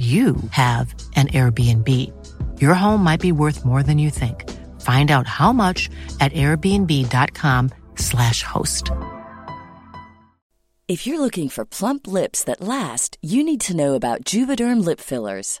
you 0.00 0.36
have 0.52 0.94
an 1.14 1.28
Airbnb. 1.28 1.88
Your 2.58 2.72
home 2.72 3.04
might 3.04 3.20
be 3.20 3.32
worth 3.32 3.66
more 3.66 3.82
than 3.82 3.98
you 3.98 4.08
think. 4.08 4.48
Find 4.80 5.10
out 5.10 5.26
how 5.26 5.52
much 5.52 5.90
at 6.20 6.32
airbnb.com/slash 6.32 8.42
host. 8.42 8.90
If 10.88 11.06
you're 11.06 11.20
looking 11.20 11.50
for 11.50 11.66
plump 11.66 12.06
lips 12.06 12.42
that 12.44 12.62
last, 12.62 13.18
you 13.20 13.44
need 13.44 13.60
to 13.60 13.76
know 13.76 13.92
about 13.94 14.24
Juvederm 14.24 14.82
lip 14.82 15.00
fillers. 15.00 15.60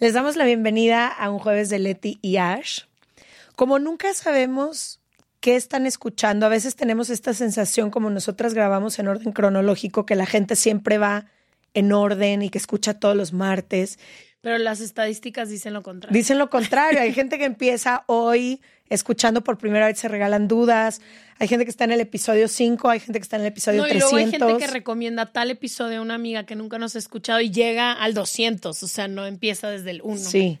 Les 0.00 0.14
damos 0.14 0.36
la 0.36 0.44
bienvenida 0.44 1.08
a 1.08 1.28
un 1.28 1.40
jueves 1.40 1.70
de 1.70 1.80
Leti 1.80 2.20
y 2.22 2.36
Ash. 2.36 2.82
Como 3.56 3.80
nunca 3.80 4.14
sabemos 4.14 5.00
qué 5.40 5.56
están 5.56 5.86
escuchando, 5.86 6.46
a 6.46 6.48
veces 6.48 6.76
tenemos 6.76 7.10
esta 7.10 7.34
sensación 7.34 7.90
como 7.90 8.08
nosotras 8.08 8.54
grabamos 8.54 9.00
en 9.00 9.08
orden 9.08 9.32
cronológico, 9.32 10.06
que 10.06 10.14
la 10.14 10.24
gente 10.24 10.54
siempre 10.54 10.98
va 10.98 11.26
en 11.74 11.90
orden 11.92 12.42
y 12.42 12.48
que 12.48 12.58
escucha 12.58 12.94
todos 12.94 13.16
los 13.16 13.32
martes. 13.32 13.98
Pero 14.40 14.58
las 14.58 14.80
estadísticas 14.80 15.48
dicen 15.48 15.74
lo 15.74 15.82
contrario. 15.82 16.16
Dicen 16.16 16.38
lo 16.38 16.48
contrario. 16.48 17.00
Hay 17.00 17.12
gente 17.12 17.38
que 17.38 17.44
empieza 17.44 18.04
hoy 18.06 18.60
escuchando 18.88 19.42
por 19.42 19.58
primera 19.58 19.86
vez, 19.86 19.98
se 19.98 20.08
regalan 20.08 20.48
dudas. 20.48 21.00
Hay 21.38 21.48
gente 21.48 21.64
que 21.64 21.70
está 21.70 21.84
en 21.84 21.92
el 21.92 22.00
episodio 22.00 22.48
5, 22.48 22.88
hay 22.88 23.00
gente 23.00 23.18
que 23.18 23.22
está 23.22 23.36
en 23.36 23.42
el 23.42 23.48
episodio 23.48 23.82
no, 23.82 23.86
y 23.86 23.90
300. 23.90 24.12
luego 24.12 24.26
hay 24.26 24.38
gente 24.38 24.66
que 24.66 24.72
recomienda 24.72 25.26
tal 25.26 25.50
episodio 25.50 25.98
a 25.98 26.02
una 26.02 26.14
amiga 26.14 26.44
que 26.46 26.56
nunca 26.56 26.78
nos 26.78 26.96
ha 26.96 26.98
escuchado 26.98 27.40
y 27.40 27.50
llega 27.50 27.92
al 27.92 28.14
200, 28.14 28.82
o 28.82 28.88
sea, 28.88 29.08
no 29.08 29.26
empieza 29.26 29.70
desde 29.70 29.90
el 29.90 30.00
1. 30.02 30.18
Sí. 30.18 30.58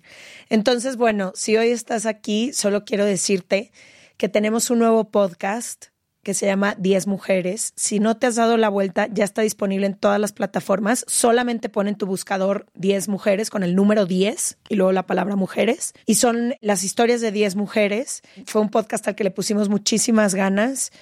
Entonces, 0.50 0.96
bueno, 0.96 1.32
si 1.34 1.56
hoy 1.56 1.68
estás 1.68 2.06
aquí, 2.06 2.52
solo 2.52 2.84
quiero 2.84 3.04
decirte 3.04 3.72
que 4.16 4.28
tenemos 4.28 4.70
un 4.70 4.80
nuevo 4.80 5.10
podcast 5.10 5.86
que 6.22 6.34
se 6.34 6.46
llama 6.46 6.74
10 6.78 7.06
mujeres. 7.06 7.72
Si 7.76 8.00
no 8.00 8.16
te 8.16 8.26
has 8.26 8.36
dado 8.36 8.56
la 8.56 8.68
vuelta, 8.68 9.08
ya 9.10 9.24
está 9.24 9.42
disponible 9.42 9.86
en 9.86 9.94
todas 9.94 10.20
las 10.20 10.32
plataformas. 10.32 11.04
Solamente 11.08 11.68
pon 11.68 11.88
en 11.88 11.96
tu 11.96 12.06
buscador 12.06 12.66
10 12.74 13.08
mujeres 13.08 13.50
con 13.50 13.62
el 13.62 13.74
número 13.74 14.06
10 14.06 14.58
y 14.68 14.74
luego 14.76 14.92
la 14.92 15.06
palabra 15.06 15.36
mujeres. 15.36 15.94
Y 16.06 16.16
son 16.16 16.54
las 16.60 16.84
historias 16.84 17.20
de 17.20 17.32
10 17.32 17.56
mujeres. 17.56 18.22
Fue 18.46 18.60
un 18.60 18.68
podcast 18.68 19.06
al 19.08 19.14
que 19.14 19.24
le 19.24 19.30
pusimos 19.30 19.68
muchísimas 19.68 20.34
ganas 20.34 20.92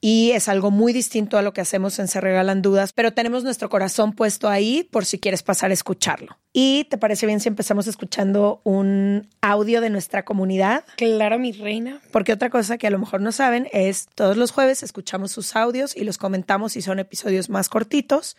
y 0.00 0.30
es 0.32 0.48
algo 0.48 0.70
muy 0.70 0.92
distinto 0.92 1.38
a 1.38 1.42
lo 1.42 1.52
que 1.52 1.60
hacemos 1.60 1.98
en 1.98 2.08
Se 2.08 2.20
Regalan 2.20 2.62
Dudas, 2.62 2.92
pero 2.92 3.12
tenemos 3.12 3.42
nuestro 3.42 3.68
corazón 3.68 4.12
puesto 4.12 4.48
ahí 4.48 4.88
por 4.90 5.04
si 5.04 5.18
quieres 5.18 5.42
pasar 5.42 5.70
a 5.70 5.74
escucharlo. 5.74 6.38
¿Y 6.52 6.84
te 6.84 6.98
parece 6.98 7.26
bien 7.26 7.40
si 7.40 7.48
empezamos 7.48 7.86
escuchando 7.86 8.60
un 8.64 9.28
audio 9.40 9.80
de 9.80 9.90
nuestra 9.90 10.24
comunidad? 10.24 10.84
Claro, 10.96 11.38
mi 11.38 11.52
reina. 11.52 12.00
Porque 12.12 12.32
otra 12.32 12.50
cosa 12.50 12.78
que 12.78 12.86
a 12.86 12.90
lo 12.90 12.98
mejor 12.98 13.20
no 13.20 13.32
saben 13.32 13.68
es 13.72 14.08
todos 14.14 14.36
los 14.36 14.52
jueves 14.52 14.82
escuchamos 14.82 15.32
sus 15.32 15.56
audios 15.56 15.96
y 15.96 16.04
los 16.04 16.18
comentamos 16.18 16.72
si 16.72 16.82
son 16.82 16.98
episodios 16.98 17.50
más 17.50 17.68
cortitos. 17.68 18.36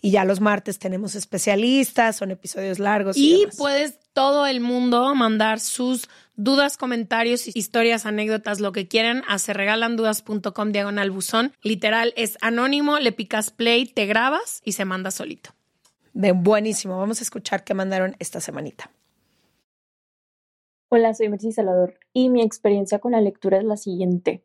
Y 0.00 0.10
ya 0.12 0.24
los 0.24 0.40
martes 0.40 0.78
tenemos 0.78 1.14
especialistas, 1.14 2.16
son 2.16 2.30
episodios 2.30 2.78
largos. 2.78 3.16
Y, 3.16 3.34
Y, 3.34 3.40
demás. 3.40 3.56
puedes 3.56 3.98
todo 4.12 4.46
el 4.46 4.60
mundo 4.60 5.14
mandar 5.14 5.58
sus 5.60 6.08
dudas, 6.36 6.76
comentarios, 6.76 7.54
historias, 7.56 8.06
anécdotas, 8.06 8.60
lo 8.60 8.72
que 8.72 8.88
quieran 8.88 9.22
a 9.26 9.38
serregalandudas.com 9.38 10.72
diagonal 10.72 11.10
buzón. 11.10 11.52
Literal, 11.62 12.12
es 12.16 12.36
anónimo, 12.40 12.98
le 12.98 13.12
picas 13.12 13.50
play, 13.50 13.86
te 13.86 14.06
grabas 14.06 14.60
y 14.64 14.72
se 14.72 14.84
manda 14.84 15.10
solito. 15.10 15.50
de 16.12 16.32
buenísimo. 16.32 16.98
Vamos 16.98 17.20
a 17.20 17.24
escuchar 17.24 17.64
qué 17.64 17.74
mandaron 17.74 18.16
esta 18.18 18.40
semanita. 18.40 18.90
Hola, 20.88 21.12
soy 21.14 21.28
Mercy 21.28 21.52
Salvador 21.52 21.98
y 22.12 22.28
mi 22.30 22.42
experiencia 22.42 23.00
con 23.00 23.12
la 23.12 23.20
lectura 23.20 23.58
es 23.58 23.64
la 23.64 23.76
siguiente. 23.76 24.44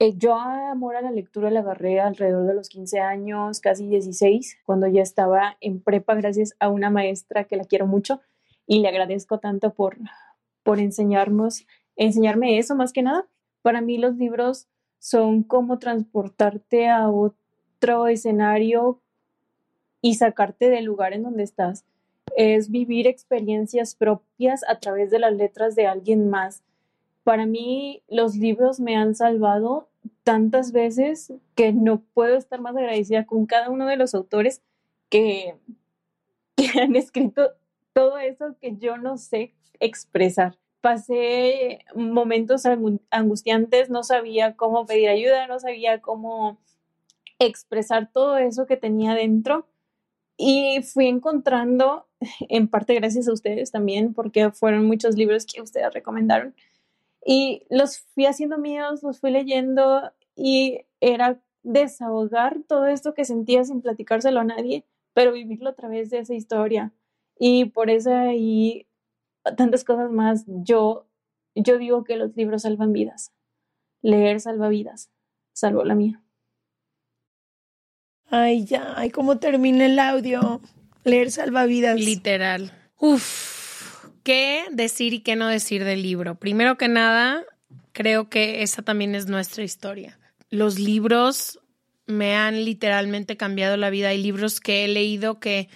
Eh, 0.00 0.14
yo 0.16 0.34
amor 0.34 0.94
a 0.94 1.02
la 1.02 1.10
lectura 1.10 1.50
la 1.50 1.60
agarré 1.60 1.98
alrededor 1.98 2.46
de 2.46 2.54
los 2.54 2.68
15 2.68 3.00
años, 3.00 3.60
casi 3.60 3.88
16, 3.88 4.58
cuando 4.64 4.86
ya 4.86 5.02
estaba 5.02 5.56
en 5.60 5.80
prepa 5.80 6.14
gracias 6.14 6.54
a 6.60 6.68
una 6.68 6.88
maestra 6.88 7.44
que 7.44 7.56
la 7.56 7.64
quiero 7.64 7.86
mucho 7.86 8.20
y 8.66 8.78
le 8.78 8.88
agradezco 8.88 9.38
tanto 9.38 9.74
por, 9.74 9.96
por 10.62 10.78
enseñarnos, 10.78 11.66
enseñarme 11.96 12.58
eso 12.58 12.76
más 12.76 12.92
que 12.92 13.02
nada. 13.02 13.26
Para 13.62 13.80
mí 13.80 13.98
los 13.98 14.16
libros 14.16 14.68
son 15.00 15.42
como 15.42 15.78
transportarte 15.78 16.88
a 16.88 17.08
otro 17.10 18.06
escenario 18.06 19.00
y 20.00 20.14
sacarte 20.14 20.70
del 20.70 20.84
lugar 20.84 21.12
en 21.12 21.24
donde 21.24 21.42
estás 21.42 21.84
es 22.36 22.70
vivir 22.70 23.08
experiencias 23.08 23.96
propias 23.96 24.62
a 24.68 24.78
través 24.78 25.10
de 25.10 25.18
las 25.18 25.32
letras 25.32 25.74
de 25.74 25.88
alguien 25.88 26.30
más. 26.30 26.62
Para 27.24 27.46
mí 27.46 28.02
los 28.08 28.36
libros 28.36 28.80
me 28.80 28.96
han 28.96 29.14
salvado 29.14 29.88
tantas 30.24 30.72
veces 30.72 31.32
que 31.54 31.72
no 31.72 32.00
puedo 32.14 32.36
estar 32.36 32.60
más 32.60 32.76
agradecida 32.76 33.26
con 33.26 33.46
cada 33.46 33.70
uno 33.70 33.86
de 33.86 33.96
los 33.96 34.14
autores 34.14 34.62
que, 35.10 35.56
que 36.56 36.80
han 36.80 36.96
escrito 36.96 37.52
todo 37.92 38.18
eso 38.18 38.56
que 38.60 38.76
yo 38.76 38.96
no 38.98 39.18
sé 39.18 39.54
expresar. 39.80 40.58
Pasé 40.80 41.80
momentos 41.94 42.64
angu- 42.64 43.00
angustiantes, 43.10 43.90
no 43.90 44.04
sabía 44.04 44.56
cómo 44.56 44.86
pedir 44.86 45.08
ayuda, 45.08 45.46
no 45.48 45.58
sabía 45.58 46.00
cómo 46.00 46.58
expresar 47.38 48.10
todo 48.12 48.36
eso 48.38 48.66
que 48.66 48.76
tenía 48.76 49.14
dentro 49.14 49.66
y 50.36 50.80
fui 50.82 51.08
encontrando, 51.08 52.06
en 52.48 52.68
parte 52.68 52.94
gracias 52.94 53.28
a 53.28 53.32
ustedes 53.32 53.72
también, 53.72 54.14
porque 54.14 54.50
fueron 54.50 54.86
muchos 54.86 55.16
libros 55.16 55.46
que 55.46 55.60
ustedes 55.60 55.92
recomendaron. 55.92 56.54
Y 57.30 57.66
los 57.68 57.98
fui 58.14 58.24
haciendo 58.24 58.56
míos, 58.56 59.02
los 59.02 59.20
fui 59.20 59.30
leyendo 59.30 60.10
y 60.34 60.86
era 60.98 61.38
desahogar 61.62 62.62
todo 62.66 62.86
esto 62.86 63.12
que 63.12 63.26
sentía 63.26 63.62
sin 63.64 63.82
platicárselo 63.82 64.40
a 64.40 64.44
nadie, 64.44 64.86
pero 65.12 65.34
vivirlo 65.34 65.68
a 65.68 65.74
través 65.74 66.08
de 66.08 66.20
esa 66.20 66.32
historia. 66.32 66.94
Y 67.38 67.66
por 67.66 67.90
eso 67.90 68.10
y 68.32 68.86
tantas 69.58 69.84
cosas 69.84 70.10
más, 70.10 70.46
yo, 70.46 71.06
yo 71.54 71.76
digo 71.76 72.02
que 72.02 72.16
los 72.16 72.34
libros 72.34 72.62
salvan 72.62 72.94
vidas. 72.94 73.30
Leer 74.00 74.40
salva 74.40 74.70
vidas. 74.70 75.10
Salvo 75.52 75.84
la 75.84 75.94
mía. 75.94 76.22
Ay, 78.30 78.64
ya, 78.64 78.94
ay, 78.96 79.10
cómo 79.10 79.38
termina 79.38 79.84
el 79.84 79.98
audio. 79.98 80.62
Leer 81.04 81.30
salva 81.30 81.66
vidas. 81.66 82.00
Literal. 82.00 82.72
Uf, 82.98 83.57
¿qué 84.28 84.66
decir 84.70 85.14
y 85.14 85.20
qué 85.20 85.36
no 85.36 85.48
decir 85.48 85.84
del 85.84 86.02
libro? 86.02 86.34
Primero 86.34 86.76
que 86.76 86.86
nada, 86.86 87.46
creo 87.92 88.28
que 88.28 88.62
esa 88.62 88.82
también 88.82 89.14
es 89.14 89.26
nuestra 89.26 89.64
historia. 89.64 90.18
Los 90.50 90.78
libros 90.78 91.60
me 92.04 92.36
han 92.36 92.62
literalmente 92.66 93.38
cambiado 93.38 93.78
la 93.78 93.88
vida. 93.88 94.10
Hay 94.10 94.22
libros 94.22 94.60
que 94.60 94.84
he 94.84 94.88
leído 94.88 95.40
que 95.40 95.70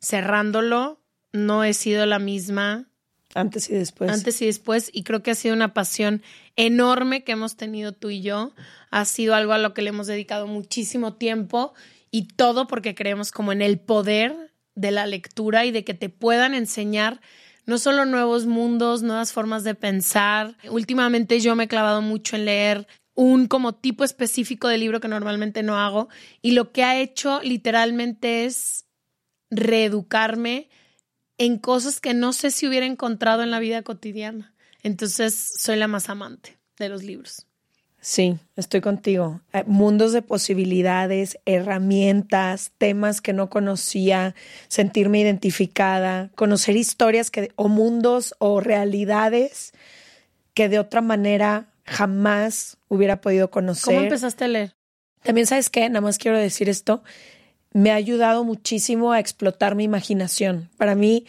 cerrándolo 0.00 1.02
no 1.32 1.64
he 1.64 1.74
sido 1.74 2.06
la 2.06 2.18
misma. 2.18 2.88
Antes 3.34 3.68
y 3.68 3.74
después. 3.74 4.10
Antes 4.10 4.40
y 4.40 4.46
después. 4.46 4.88
Y 4.90 5.02
creo 5.02 5.22
que 5.22 5.32
ha 5.32 5.34
sido 5.34 5.54
una 5.54 5.74
pasión 5.74 6.22
enorme 6.56 7.24
que 7.24 7.32
hemos 7.32 7.56
tenido 7.56 7.92
tú 7.92 8.08
y 8.08 8.22
yo. 8.22 8.54
Ha 8.90 9.04
sido 9.04 9.34
algo 9.34 9.52
a 9.52 9.58
lo 9.58 9.74
que 9.74 9.82
le 9.82 9.90
hemos 9.90 10.06
dedicado 10.06 10.46
muchísimo 10.46 11.12
tiempo 11.12 11.74
y 12.10 12.28
todo 12.28 12.68
porque 12.68 12.94
creemos 12.94 13.32
como 13.32 13.52
en 13.52 13.60
el 13.60 13.78
poder 13.78 14.34
de 14.74 14.92
la 14.92 15.04
lectura 15.04 15.66
y 15.66 15.72
de 15.72 15.84
que 15.84 15.92
te 15.92 16.08
puedan 16.08 16.54
enseñar 16.54 17.20
no 17.68 17.76
solo 17.76 18.06
nuevos 18.06 18.46
mundos, 18.46 19.02
nuevas 19.02 19.34
formas 19.34 19.62
de 19.62 19.74
pensar. 19.74 20.56
Últimamente 20.70 21.38
yo 21.38 21.54
me 21.54 21.64
he 21.64 21.68
clavado 21.68 22.00
mucho 22.00 22.34
en 22.34 22.46
leer 22.46 22.86
un 23.14 23.46
como 23.46 23.74
tipo 23.74 24.04
específico 24.04 24.68
de 24.68 24.78
libro 24.78 25.00
que 25.00 25.08
normalmente 25.08 25.62
no 25.62 25.76
hago 25.76 26.08
y 26.40 26.52
lo 26.52 26.72
que 26.72 26.82
ha 26.82 26.98
hecho 26.98 27.42
literalmente 27.42 28.46
es 28.46 28.86
reeducarme 29.50 30.70
en 31.36 31.58
cosas 31.58 32.00
que 32.00 32.14
no 32.14 32.32
sé 32.32 32.52
si 32.52 32.66
hubiera 32.66 32.86
encontrado 32.86 33.42
en 33.42 33.50
la 33.50 33.60
vida 33.60 33.82
cotidiana. 33.82 34.54
Entonces 34.82 35.34
soy 35.34 35.76
la 35.76 35.88
más 35.88 36.08
amante 36.08 36.58
de 36.78 36.88
los 36.88 37.02
libros. 37.02 37.47
Sí, 38.00 38.38
estoy 38.56 38.80
contigo. 38.80 39.40
Eh, 39.52 39.64
mundos 39.66 40.12
de 40.12 40.22
posibilidades, 40.22 41.38
herramientas, 41.46 42.72
temas 42.78 43.20
que 43.20 43.32
no 43.32 43.50
conocía, 43.50 44.34
sentirme 44.68 45.20
identificada, 45.20 46.30
conocer 46.36 46.76
historias 46.76 47.30
que, 47.30 47.50
o 47.56 47.68
mundos 47.68 48.34
o 48.38 48.60
realidades 48.60 49.72
que 50.54 50.68
de 50.68 50.78
otra 50.78 51.00
manera 51.00 51.66
jamás 51.84 52.76
hubiera 52.88 53.20
podido 53.20 53.50
conocer. 53.50 53.94
¿Cómo 53.94 54.00
empezaste 54.00 54.44
a 54.44 54.48
leer? 54.48 54.74
También 55.22 55.46
sabes 55.46 55.68
qué, 55.68 55.88
nada 55.88 56.00
más 56.00 56.18
quiero 56.18 56.38
decir 56.38 56.68
esto, 56.68 57.02
me 57.72 57.90
ha 57.90 57.96
ayudado 57.96 58.44
muchísimo 58.44 59.12
a 59.12 59.20
explotar 59.20 59.74
mi 59.74 59.84
imaginación. 59.84 60.70
Para 60.76 60.94
mí, 60.94 61.26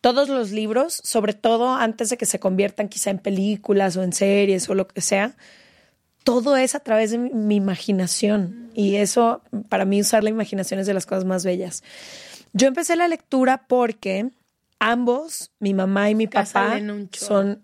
todos 0.00 0.28
los 0.28 0.50
libros, 0.52 1.00
sobre 1.04 1.32
todo 1.32 1.74
antes 1.74 2.10
de 2.10 2.16
que 2.16 2.26
se 2.26 2.38
conviertan 2.38 2.88
quizá 2.88 3.10
en 3.10 3.18
películas 3.18 3.96
o 3.96 4.02
en 4.02 4.12
series 4.12 4.68
o 4.68 4.74
lo 4.74 4.86
que 4.86 5.00
sea, 5.00 5.36
todo 6.24 6.56
es 6.56 6.74
a 6.74 6.80
través 6.80 7.10
de 7.10 7.18
mi, 7.18 7.56
imaginación. 7.56 8.70
Y 8.74 8.96
eso, 8.96 9.42
para 9.68 9.84
mí, 9.84 10.00
usar 10.00 10.24
la 10.24 10.30
imaginación 10.30 10.80
es 10.80 10.86
de 10.86 10.94
las 10.94 11.06
cosas 11.06 11.24
más 11.24 11.44
bellas. 11.44 11.82
Yo 12.52 12.68
empecé 12.68 12.96
la 12.96 13.08
lectura 13.08 13.64
porque 13.66 14.30
ambos, 14.78 15.50
mi 15.58 15.74
mamá 15.74 16.10
y 16.10 16.14
mi 16.14 16.26
papá, 16.26 16.80
son 17.12 17.62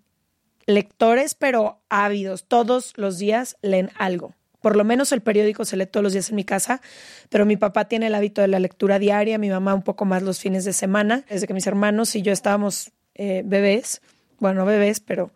lectores, 0.67 1.35
pero 1.35 1.81
ávidos. 1.89 2.45
Todos 2.45 2.93
los 2.97 3.19
días 3.19 3.57
leen 3.63 3.91
algo. 3.99 4.35
Por 4.61 4.77
lo 4.77 4.85
menos 4.85 5.13
el 5.13 5.21
periódico 5.21 5.65
se 5.65 5.77
lee 5.77 5.87
todos 5.87 6.03
los 6.03 6.13
días 6.13 6.31
en 6.31 6.37
mi 6.37 6.45
casa, 6.45 6.81
pero 7.29 7.47
mi 7.47 7.57
papá 7.57 7.87
tiene 7.87 8.09
el 8.09 8.15
hábito 8.15 8.41
de 8.41 8.49
la 8.49 8.59
lectura 8.59 8.99
diaria, 8.99 9.39
mi 9.39 9.51
mamá 9.51 9.73
un 9.75 9.83
poco 9.83 10.05
más 10.05 10.23
los 10.23 10.41
fines 10.41 10.65
de 10.65 10.73
semana, 10.73 11.25
desde 11.29 11.47
que 11.47 11.55
mis 11.55 11.67
hermanos 11.67 12.17
y 12.17 12.23
yo 12.23 12.33
estábamos 12.33 12.91
eh, 13.15 13.43
bebés, 13.45 14.03
bueno, 14.41 14.65
bebés, 14.65 14.99
pero 14.99 15.31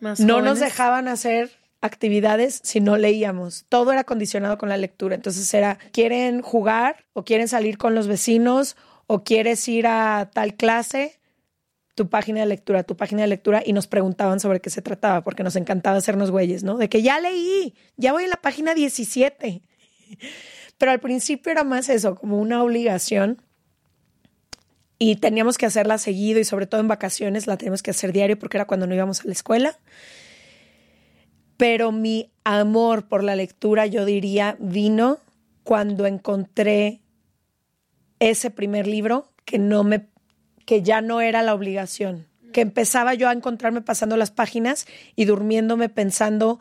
no 0.00 0.42
nos 0.42 0.60
dejaban 0.60 1.08
hacer 1.08 1.50
actividades 1.80 2.60
si 2.62 2.80
no 2.80 2.96
leíamos. 2.96 3.64
Todo 3.68 3.92
era 3.92 4.04
condicionado 4.04 4.58
con 4.58 4.68
la 4.68 4.76
lectura. 4.76 5.14
Entonces 5.14 5.52
era, 5.54 5.78
¿quieren 5.92 6.42
jugar 6.42 7.06
o 7.12 7.24
quieren 7.24 7.48
salir 7.48 7.78
con 7.78 7.94
los 7.94 8.06
vecinos 8.06 8.76
o 9.06 9.24
quieres 9.24 9.66
ir 9.68 9.86
a 9.86 10.30
tal 10.32 10.54
clase? 10.54 11.20
Tu 11.94 12.08
página 12.08 12.40
de 12.40 12.46
lectura, 12.46 12.82
tu 12.82 12.96
página 12.96 13.22
de 13.22 13.28
lectura 13.28 13.62
y 13.64 13.72
nos 13.72 13.86
preguntaban 13.86 14.40
sobre 14.40 14.60
qué 14.60 14.70
se 14.70 14.82
trataba 14.82 15.22
porque 15.22 15.42
nos 15.42 15.56
encantaba 15.56 15.96
hacernos 15.96 16.30
güeyes, 16.30 16.62
¿no? 16.62 16.76
De 16.76 16.88
que 16.88 17.02
ya 17.02 17.20
leí, 17.20 17.74
ya 17.96 18.12
voy 18.12 18.24
en 18.24 18.30
la 18.30 18.36
página 18.36 18.74
17. 18.74 19.62
Pero 20.78 20.92
al 20.92 21.00
principio 21.00 21.52
era 21.52 21.64
más 21.64 21.88
eso, 21.88 22.14
como 22.14 22.38
una 22.38 22.62
obligación 22.62 23.42
y 24.98 25.16
teníamos 25.16 25.58
que 25.58 25.66
hacerla 25.66 25.98
seguido 25.98 26.40
y 26.40 26.44
sobre 26.44 26.66
todo 26.66 26.80
en 26.80 26.88
vacaciones 26.88 27.46
la 27.46 27.56
teníamos 27.56 27.82
que 27.82 27.90
hacer 27.90 28.12
diario 28.12 28.38
porque 28.38 28.58
era 28.58 28.66
cuando 28.66 28.86
no 28.86 28.94
íbamos 28.94 29.20
a 29.20 29.24
la 29.24 29.32
escuela 29.32 29.78
pero 31.60 31.92
mi 31.92 32.30
amor 32.42 33.06
por 33.06 33.22
la 33.22 33.36
lectura, 33.36 33.84
yo 33.84 34.06
diría, 34.06 34.56
vino 34.60 35.18
cuando 35.62 36.06
encontré 36.06 37.02
ese 38.18 38.50
primer 38.50 38.86
libro 38.86 39.30
que 39.44 39.58
no 39.58 39.84
me 39.84 40.06
que 40.64 40.82
ya 40.82 41.02
no 41.02 41.20
era 41.20 41.42
la 41.42 41.52
obligación, 41.52 42.26
que 42.54 42.62
empezaba 42.62 43.12
yo 43.12 43.28
a 43.28 43.32
encontrarme 43.32 43.82
pasando 43.82 44.16
las 44.16 44.30
páginas 44.30 44.86
y 45.16 45.26
durmiéndome 45.26 45.90
pensando 45.90 46.60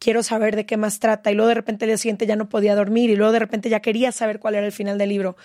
quiero 0.00 0.24
saber 0.24 0.56
de 0.56 0.66
qué 0.66 0.76
más 0.76 0.98
trata 0.98 1.30
y 1.30 1.36
luego 1.36 1.50
de 1.50 1.54
repente 1.54 1.84
el 1.84 1.90
día 1.90 1.98
siguiente 1.98 2.26
ya 2.26 2.34
no 2.34 2.48
podía 2.48 2.74
dormir 2.74 3.10
y 3.10 3.16
luego 3.16 3.30
de 3.30 3.38
repente 3.38 3.70
ya 3.70 3.78
quería 3.78 4.10
saber 4.10 4.40
cuál 4.40 4.56
era 4.56 4.66
el 4.66 4.72
final 4.72 4.98
del 4.98 5.10
libro. 5.10 5.36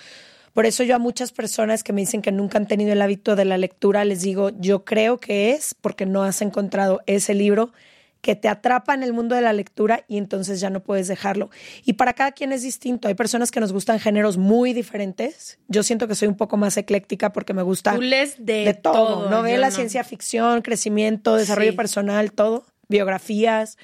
Por 0.53 0.65
eso 0.65 0.83
yo 0.83 0.95
a 0.95 0.99
muchas 0.99 1.31
personas 1.31 1.83
que 1.83 1.93
me 1.93 2.01
dicen 2.01 2.23
que 2.23 2.31
nunca 2.31 2.57
han 2.57 2.65
tenido 2.65 2.93
el 2.93 3.01
hábito 3.03 3.35
de 3.35 3.45
la 3.45 3.59
lectura 3.59 4.05
les 4.05 4.23
digo, 4.23 4.49
yo 4.49 4.85
creo 4.85 5.19
que 5.19 5.51
es 5.51 5.75
porque 5.75 6.07
no 6.07 6.23
has 6.23 6.41
encontrado 6.41 7.01
ese 7.05 7.35
libro 7.35 7.73
que 8.21 8.35
te 8.35 8.47
atrapa 8.47 8.93
en 8.93 9.03
el 9.03 9.13
mundo 9.13 9.35
de 9.35 9.41
la 9.41 9.51
lectura 9.51 10.05
y 10.07 10.17
entonces 10.17 10.59
ya 10.61 10.69
no 10.69 10.81
puedes 10.81 11.07
dejarlo. 11.07 11.49
Y 11.83 11.93
para 11.93 12.13
cada 12.13 12.31
quien 12.31 12.53
es 12.53 12.61
distinto. 12.61 13.07
Hay 13.07 13.15
personas 13.15 13.51
que 13.51 13.59
nos 13.59 13.73
gustan 13.73 13.99
géneros 13.99 14.37
muy 14.37 14.73
diferentes. 14.73 15.59
Yo 15.67 15.83
siento 15.83 16.07
que 16.07 16.15
soy 16.15 16.27
un 16.27 16.37
poco 16.37 16.55
más 16.55 16.77
ecléctica 16.77 17.33
porque 17.33 17.53
me 17.53 17.63
gusta 17.63 17.97
de, 17.97 18.79
todo. 18.81 19.29
Novela, 19.29 19.71
ciencia 19.71 20.03
ficción, 20.03 20.61
crecimiento, 20.61 21.35
desarrollo 21.35 21.75
personal, 21.75 22.31
todo, 22.31 22.65
biografías. 22.87 23.77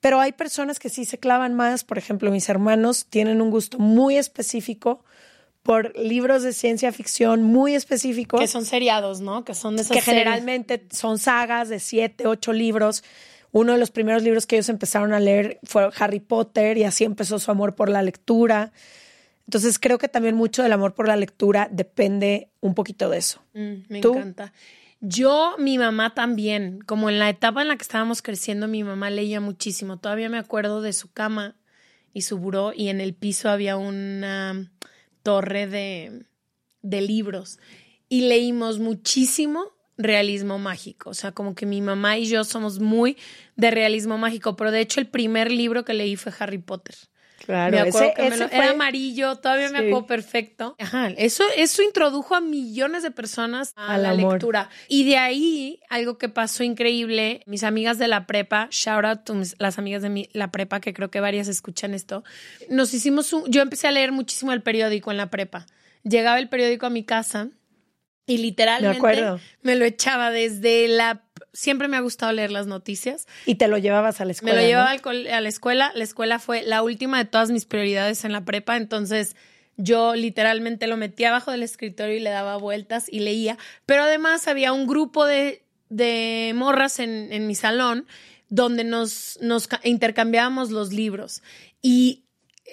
Pero 0.00 0.20
hay 0.20 0.32
personas 0.32 0.78
que 0.78 0.88
sí 0.88 1.04
se 1.04 1.18
clavan 1.18 1.54
más. 1.54 1.84
Por 1.84 1.98
ejemplo, 1.98 2.30
mis 2.30 2.48
hermanos 2.48 3.06
tienen 3.08 3.42
un 3.42 3.50
gusto 3.50 3.78
muy 3.78 4.16
específico 4.16 5.04
por 5.62 5.94
libros 5.98 6.42
de 6.42 6.54
ciencia 6.54 6.92
ficción 6.92 7.42
muy 7.42 7.74
específicos. 7.74 8.40
Que 8.40 8.46
son 8.46 8.64
seriados, 8.64 9.20
¿no? 9.20 9.44
Que 9.44 9.54
son 9.54 9.76
de 9.76 9.82
esas 9.82 9.94
Que 9.94 10.00
generalmente 10.00 10.86
son 10.90 11.18
sagas 11.18 11.68
de 11.68 11.78
siete, 11.78 12.26
ocho 12.26 12.54
libros 12.54 13.04
uno 13.52 13.72
de 13.72 13.78
los 13.78 13.90
primeros 13.90 14.22
libros 14.22 14.46
que 14.46 14.56
ellos 14.56 14.68
empezaron 14.68 15.12
a 15.12 15.20
leer 15.20 15.58
fue 15.62 15.88
Harry 15.98 16.20
Potter 16.20 16.76
y 16.78 16.84
así 16.84 17.04
empezó 17.04 17.38
su 17.38 17.50
amor 17.50 17.74
por 17.74 17.88
la 17.88 18.02
lectura. 18.02 18.72
Entonces 19.46 19.78
creo 19.78 19.98
que 19.98 20.08
también 20.08 20.34
mucho 20.34 20.62
del 20.62 20.72
amor 20.72 20.94
por 20.94 21.08
la 21.08 21.16
lectura 21.16 21.68
depende 21.70 22.50
un 22.60 22.74
poquito 22.74 23.08
de 23.08 23.18
eso. 23.18 23.42
Mm, 23.54 23.74
me 23.88 23.98
encanta. 23.98 24.52
Yo, 25.00 25.54
mi 25.58 25.78
mamá 25.78 26.12
también, 26.12 26.80
como 26.80 27.08
en 27.08 27.18
la 27.18 27.30
etapa 27.30 27.62
en 27.62 27.68
la 27.68 27.76
que 27.76 27.82
estábamos 27.82 28.20
creciendo, 28.20 28.66
mi 28.66 28.82
mamá 28.82 29.10
leía 29.10 29.40
muchísimo. 29.40 29.98
Todavía 29.98 30.28
me 30.28 30.38
acuerdo 30.38 30.82
de 30.82 30.92
su 30.92 31.12
cama 31.12 31.56
y 32.12 32.22
su 32.22 32.38
buró 32.38 32.72
y 32.74 32.88
en 32.88 33.00
el 33.00 33.14
piso 33.14 33.48
había 33.48 33.76
una 33.76 34.70
torre 35.22 35.66
de, 35.68 36.24
de 36.82 37.00
libros 37.00 37.58
y 38.08 38.22
leímos 38.22 38.80
muchísimo 38.80 39.77
realismo 39.98 40.58
mágico. 40.58 41.10
O 41.10 41.14
sea, 41.14 41.32
como 41.32 41.54
que 41.54 41.66
mi 41.66 41.82
mamá 41.82 42.16
y 42.16 42.26
yo 42.26 42.44
somos 42.44 42.78
muy 42.78 43.18
de 43.56 43.70
realismo 43.70 44.16
mágico, 44.16 44.56
pero 44.56 44.70
de 44.70 44.80
hecho 44.80 45.00
el 45.00 45.06
primer 45.06 45.50
libro 45.50 45.84
que 45.84 45.92
leí 45.92 46.16
fue 46.16 46.32
Harry 46.38 46.58
Potter. 46.58 46.94
Claro, 47.44 47.72
me 47.72 47.88
acuerdo 47.88 48.12
que 48.14 48.26
era 48.26 48.70
amarillo, 48.70 49.36
todavía 49.36 49.70
me 49.70 49.78
acuerdo 49.78 50.06
perfecto. 50.06 50.76
Ajá, 50.78 51.08
eso, 51.16 51.44
eso 51.56 51.82
introdujo 51.82 52.34
a 52.34 52.40
millones 52.40 53.02
de 53.02 53.10
personas 53.10 53.72
a 53.76 53.96
la 53.96 54.12
lectura. 54.12 54.68
Y 54.88 55.04
de 55.04 55.16
ahí, 55.16 55.80
algo 55.88 56.18
que 56.18 56.28
pasó 56.28 56.64
increíble, 56.64 57.42
mis 57.46 57.62
amigas 57.62 57.96
de 57.98 58.08
la 58.08 58.26
prepa, 58.26 58.68
shout 58.70 59.04
out 59.04 59.24
to 59.24 59.34
las 59.58 59.78
amigas 59.78 60.02
de 60.02 60.28
la 60.32 60.50
prepa, 60.50 60.80
que 60.80 60.92
creo 60.92 61.10
que 61.10 61.20
varias 61.20 61.48
escuchan 61.48 61.94
esto, 61.94 62.24
nos 62.68 62.92
hicimos 62.92 63.32
un, 63.32 63.44
yo 63.50 63.62
empecé 63.62 63.86
a 63.86 63.92
leer 63.92 64.12
muchísimo 64.12 64.52
el 64.52 64.62
periódico 64.62 65.10
en 65.10 65.16
la 65.16 65.30
prepa. 65.30 65.64
Llegaba 66.02 66.38
el 66.38 66.48
periódico 66.48 66.86
a 66.86 66.90
mi 66.90 67.04
casa 67.04 67.48
y 68.28 68.38
literalmente 68.38 69.40
me, 69.62 69.74
lo 69.74 69.84
echaba 69.86 70.30
desde 70.30 70.86
la... 70.86 71.24
Siempre 71.54 71.88
me 71.88 71.96
ha 71.96 72.00
gustado 72.00 72.30
leer 72.30 72.52
las 72.52 72.66
noticias. 72.66 73.26
Y 73.46 73.54
te 73.54 73.68
lo 73.68 73.78
llevabas 73.78 74.20
a 74.20 74.26
la 74.26 74.32
escuela. 74.32 74.54
Me 74.54 74.62
lo 74.62 74.68
llevaba 74.68 74.90
a 74.90 75.40
la 75.40 75.48
escuela. 75.48 75.92
La 75.94 76.04
escuela 76.04 76.38
fue 76.38 76.62
la 76.62 76.82
última 76.82 77.16
de 77.18 77.24
todas 77.24 77.50
mis 77.50 77.64
prioridades 77.64 78.24
en 78.26 78.32
la 78.32 78.44
prepa. 78.44 78.76
Entonces 78.76 79.34
yo 79.78 80.14
literalmente 80.14 80.86
lo 80.86 80.98
metía 80.98 81.30
abajo 81.30 81.50
del 81.50 81.62
escritorio 81.62 82.16
y 82.16 82.20
le 82.20 82.28
daba 82.28 82.58
vueltas 82.58 83.06
y 83.10 83.20
leía. 83.20 83.56
Pero 83.86 84.02
además 84.02 84.46
había 84.46 84.74
un 84.74 84.86
grupo 84.86 85.24
de, 85.24 85.64
de 85.88 86.52
morras 86.54 86.98
en, 86.98 87.32
en 87.32 87.46
mi 87.46 87.54
salón 87.54 88.06
donde 88.50 88.84
nos, 88.84 89.38
nos 89.40 89.70
intercambiábamos 89.84 90.70
los 90.70 90.92
libros. 90.92 91.42
Y 91.80 92.24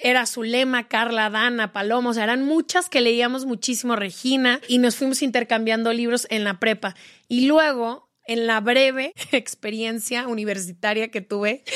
era 0.02 0.26
Zulema, 0.26 0.88
Carla, 0.88 1.30
Dana, 1.30 1.72
Palomo, 1.72 2.10
o 2.10 2.14
sea, 2.14 2.24
eran 2.24 2.42
muchas 2.44 2.88
que 2.88 3.00
leíamos 3.00 3.46
muchísimo, 3.46 3.96
Regina, 3.96 4.60
y 4.68 4.78
nos 4.78 4.96
fuimos 4.96 5.22
intercambiando 5.22 5.92
libros 5.92 6.26
en 6.30 6.44
la 6.44 6.58
prepa. 6.60 6.94
Y 7.28 7.46
luego, 7.46 8.08
en 8.26 8.46
la 8.46 8.60
breve 8.60 9.12
experiencia 9.32 10.28
universitaria 10.28 11.08
que 11.10 11.20
tuve, 11.22 11.64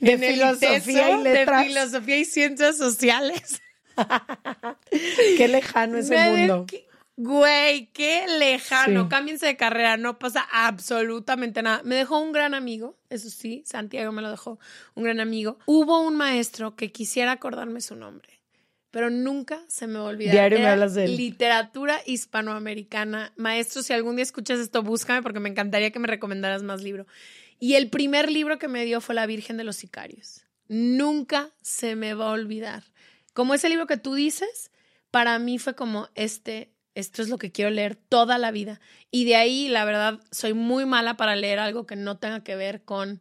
De 0.00 0.12
en 0.12 0.20
filosofía 0.20 1.10
y 1.10 1.22
de 1.22 1.34
letras. 1.34 1.66
filosofía 1.66 2.16
y 2.18 2.24
ciencias 2.24 2.76
sociales. 2.76 3.60
Qué 5.36 5.48
lejano 5.48 5.98
ese 5.98 6.14
de- 6.14 6.30
mundo. 6.30 6.66
Güey, 7.22 7.92
qué 7.92 8.24
lejano. 8.38 9.02
Sí. 9.02 9.08
Cámbiense 9.10 9.44
de 9.44 9.56
carrera, 9.58 9.98
no 9.98 10.18
pasa 10.18 10.48
absolutamente 10.50 11.60
nada. 11.62 11.82
Me 11.84 11.96
dejó 11.96 12.18
un 12.18 12.32
gran 12.32 12.54
amigo, 12.54 12.96
eso 13.10 13.28
sí, 13.28 13.62
Santiago 13.66 14.10
me 14.10 14.22
lo 14.22 14.30
dejó, 14.30 14.58
un 14.94 15.04
gran 15.04 15.20
amigo. 15.20 15.58
Hubo 15.66 16.00
un 16.00 16.16
maestro 16.16 16.76
que 16.76 16.92
quisiera 16.92 17.32
acordarme 17.32 17.82
su 17.82 17.94
nombre, 17.94 18.40
pero 18.90 19.10
nunca 19.10 19.62
se 19.68 19.86
me 19.86 19.98
olvidar. 19.98 20.32
Diario 20.32 20.60
me 20.60 20.68
hablas 20.68 20.94
de 20.94 21.04
él. 21.04 21.18
Literatura 21.18 22.00
hispanoamericana. 22.06 23.34
Maestro, 23.36 23.82
si 23.82 23.92
algún 23.92 24.16
día 24.16 24.22
escuchas 24.22 24.58
esto, 24.58 24.82
búscame 24.82 25.22
porque 25.22 25.40
me 25.40 25.50
encantaría 25.50 25.90
que 25.90 25.98
me 25.98 26.08
recomendaras 26.08 26.62
más 26.62 26.82
libro. 26.82 27.06
Y 27.58 27.74
el 27.74 27.90
primer 27.90 28.32
libro 28.32 28.58
que 28.58 28.68
me 28.68 28.86
dio 28.86 29.02
fue 29.02 29.14
La 29.14 29.26
Virgen 29.26 29.58
de 29.58 29.64
los 29.64 29.76
Sicarios. 29.76 30.46
Nunca 30.68 31.50
se 31.60 31.96
me 31.96 32.14
va 32.14 32.28
a 32.28 32.32
olvidar. 32.32 32.84
Como 33.34 33.52
ese 33.52 33.68
libro 33.68 33.86
que 33.86 33.98
tú 33.98 34.14
dices, 34.14 34.70
para 35.10 35.38
mí 35.38 35.58
fue 35.58 35.74
como 35.74 36.08
este, 36.14 36.72
esto 36.94 37.22
es 37.22 37.28
lo 37.28 37.38
que 37.38 37.52
quiero 37.52 37.70
leer 37.70 37.96
toda 37.96 38.38
la 38.38 38.50
vida. 38.50 38.80
Y 39.10 39.24
de 39.24 39.36
ahí, 39.36 39.68
la 39.68 39.84
verdad, 39.84 40.20
soy 40.30 40.54
muy 40.54 40.86
mala 40.86 41.16
para 41.16 41.36
leer 41.36 41.58
algo 41.58 41.86
que 41.86 41.96
no 41.96 42.18
tenga 42.18 42.42
que 42.42 42.56
ver 42.56 42.82
con 42.82 43.20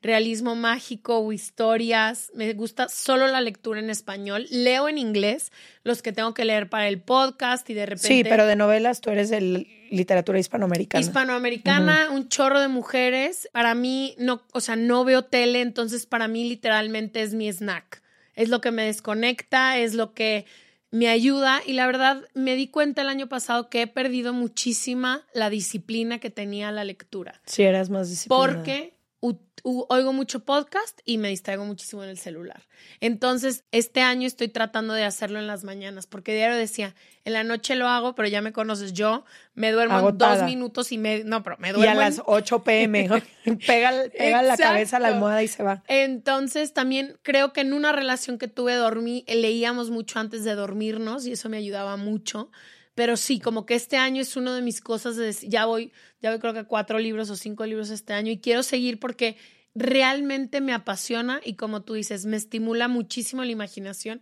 realismo 0.00 0.54
mágico 0.54 1.18
o 1.18 1.32
historias. 1.32 2.30
Me 2.34 2.52
gusta 2.52 2.88
solo 2.88 3.26
la 3.26 3.40
lectura 3.40 3.80
en 3.80 3.90
español. 3.90 4.46
Leo 4.50 4.88
en 4.88 4.98
inglés 4.98 5.50
los 5.82 6.02
que 6.02 6.12
tengo 6.12 6.34
que 6.34 6.44
leer 6.44 6.68
para 6.68 6.88
el 6.88 7.00
podcast 7.00 7.68
y 7.70 7.74
de 7.74 7.86
repente 7.86 8.08
Sí, 8.08 8.24
pero 8.24 8.46
de 8.46 8.56
novelas 8.56 9.00
tú 9.00 9.10
eres 9.10 9.30
de 9.30 9.66
literatura 9.90 10.38
hispanoamericana. 10.38 11.00
hispanoamericana, 11.00 12.10
un 12.10 12.28
chorro 12.28 12.60
de 12.60 12.68
mujeres. 12.68 13.48
Para 13.52 13.74
mí, 13.74 14.14
no, 14.18 14.42
o 14.52 14.60
sea, 14.60 14.76
no 14.76 15.04
veo 15.04 15.24
tele, 15.24 15.62
entonces 15.62 16.06
para 16.06 16.28
mí 16.28 16.48
literalmente 16.48 17.22
es 17.22 17.34
mi 17.34 17.50
snack. 17.50 18.02
Es 18.34 18.50
lo 18.50 18.60
que 18.60 18.70
me 18.70 18.84
desconecta, 18.84 19.78
es 19.78 19.94
lo 19.94 20.14
que 20.14 20.46
me 20.90 21.08
ayuda. 21.08 21.60
Y 21.66 21.72
la 21.72 21.86
verdad, 21.86 22.24
me 22.34 22.56
di 22.56 22.68
cuenta 22.68 23.02
el 23.02 23.08
año 23.08 23.28
pasado 23.28 23.68
que 23.68 23.82
he 23.82 23.86
perdido 23.86 24.32
muchísima 24.32 25.26
la 25.34 25.50
disciplina 25.50 26.18
que 26.18 26.30
tenía 26.30 26.72
la 26.72 26.84
lectura. 26.84 27.40
Si 27.46 27.62
eras 27.62 27.90
más 27.90 28.08
disciplinada. 28.08 28.54
Porque 28.54 28.97
u- 29.20 29.38
u- 29.64 29.86
oigo 29.88 30.12
mucho 30.12 30.40
podcast 30.44 31.00
y 31.04 31.18
me 31.18 31.28
distraigo 31.28 31.64
muchísimo 31.64 32.04
en 32.04 32.10
el 32.10 32.18
celular. 32.18 32.66
Entonces, 33.00 33.64
este 33.72 34.00
año 34.00 34.26
estoy 34.26 34.48
tratando 34.48 34.94
de 34.94 35.04
hacerlo 35.04 35.38
en 35.38 35.46
las 35.46 35.64
mañanas, 35.64 36.06
porque 36.06 36.34
diario 36.34 36.56
decía, 36.56 36.94
en 37.24 37.32
la 37.32 37.44
noche 37.44 37.74
lo 37.74 37.88
hago, 37.88 38.14
pero 38.14 38.28
ya 38.28 38.40
me 38.42 38.52
conoces, 38.52 38.92
yo 38.92 39.24
me 39.54 39.72
duermo 39.72 39.96
Agotada. 39.96 40.36
dos 40.36 40.44
minutos 40.44 40.92
y 40.92 40.98
me... 40.98 41.24
No, 41.24 41.42
pero 41.42 41.56
me 41.58 41.70
Y 41.70 41.72
duermo 41.72 41.88
a 41.90 41.92
en- 41.92 41.98
las 42.16 42.22
8 42.24 42.62
pm 42.62 43.08
pega, 43.66 43.92
pega 44.16 44.42
la 44.42 44.56
cabeza 44.56 44.98
a 44.98 45.00
la 45.00 45.08
almohada 45.08 45.42
y 45.42 45.48
se 45.48 45.62
va. 45.62 45.82
Entonces, 45.88 46.72
también 46.72 47.18
creo 47.22 47.52
que 47.52 47.60
en 47.62 47.72
una 47.72 47.92
relación 47.92 48.38
que 48.38 48.48
tuve 48.48 48.74
dormí, 48.74 49.24
leíamos 49.28 49.90
mucho 49.90 50.18
antes 50.20 50.44
de 50.44 50.54
dormirnos 50.54 51.26
y 51.26 51.32
eso 51.32 51.48
me 51.48 51.56
ayudaba 51.56 51.96
mucho. 51.96 52.50
Pero 52.98 53.16
sí, 53.16 53.38
como 53.38 53.64
que 53.64 53.76
este 53.76 53.96
año 53.96 54.20
es 54.20 54.36
uno 54.36 54.52
de 54.54 54.60
mis 54.60 54.80
cosas 54.80 55.14
de 55.14 55.32
ya 55.48 55.66
voy, 55.66 55.92
ya 56.20 56.30
voy 56.30 56.40
creo 56.40 56.52
que 56.52 56.64
cuatro 56.64 56.98
libros 56.98 57.30
o 57.30 57.36
cinco 57.36 57.64
libros 57.64 57.90
este 57.90 58.12
año 58.12 58.32
y 58.32 58.38
quiero 58.38 58.64
seguir 58.64 58.98
porque 58.98 59.36
realmente 59.76 60.60
me 60.60 60.72
apasiona 60.72 61.40
y 61.44 61.54
como 61.54 61.82
tú 61.82 61.94
dices, 61.94 62.26
me 62.26 62.36
estimula 62.36 62.88
muchísimo 62.88 63.44
la 63.44 63.52
imaginación 63.52 64.20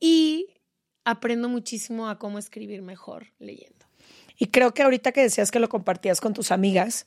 y 0.00 0.46
aprendo 1.04 1.50
muchísimo 1.50 2.08
a 2.08 2.18
cómo 2.18 2.38
escribir 2.38 2.80
mejor 2.80 3.26
leyendo. 3.38 3.84
Y 4.38 4.46
creo 4.46 4.72
que 4.72 4.82
ahorita 4.82 5.12
que 5.12 5.20
decías 5.20 5.50
que 5.50 5.60
lo 5.60 5.68
compartías 5.68 6.22
con 6.22 6.32
tus 6.32 6.52
amigas, 6.52 7.04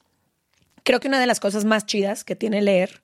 creo 0.83 1.00
que 1.00 1.07
una 1.07 1.19
de 1.19 1.25
las 1.25 1.39
cosas 1.39 1.65
más 1.65 1.88
chidas 1.88 2.23
que 2.23 2.35
tiene 2.35 2.62
leer 2.62 3.01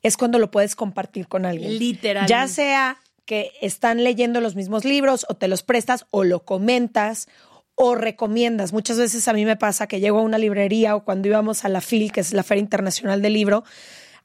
es 0.00 0.16
cuando 0.16 0.38
lo 0.38 0.50
puedes 0.50 0.74
compartir 0.74 1.28
con 1.28 1.44
alguien. 1.44 1.78
Literalmente. 1.78 2.30
Ya 2.30 2.48
sea 2.48 3.01
que 3.24 3.52
están 3.60 4.02
leyendo 4.04 4.40
los 4.40 4.56
mismos 4.56 4.84
libros 4.84 5.26
o 5.28 5.34
te 5.34 5.48
los 5.48 5.62
prestas 5.62 6.06
o 6.10 6.24
lo 6.24 6.44
comentas 6.44 7.28
o 7.74 7.94
recomiendas. 7.94 8.72
Muchas 8.72 8.98
veces 8.98 9.26
a 9.28 9.32
mí 9.32 9.44
me 9.44 9.56
pasa 9.56 9.86
que 9.86 10.00
llego 10.00 10.18
a 10.18 10.22
una 10.22 10.38
librería 10.38 10.94
o 10.96 11.04
cuando 11.04 11.28
íbamos 11.28 11.64
a 11.64 11.68
la 11.68 11.80
FIL, 11.80 12.12
que 12.12 12.20
es 12.20 12.32
la 12.32 12.42
Feria 12.42 12.62
Internacional 12.62 13.22
del 13.22 13.32
Libro, 13.32 13.64